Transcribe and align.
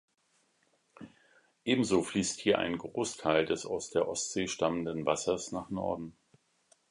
Ebenso 1.63 2.01
fließt 2.01 2.39
hier 2.39 2.57
ein 2.57 2.79
Großteil 2.79 3.45
des 3.45 3.67
aus 3.67 3.91
der 3.91 4.07
Ostsee 4.07 4.47
stammenden 4.47 5.05
Wassers 5.05 5.51
nach 5.51 5.69
Norden. 5.69 6.17